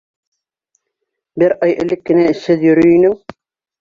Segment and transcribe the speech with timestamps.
[1.43, 3.19] Бер ай элек кенә эшһеҙ йөрөй инең!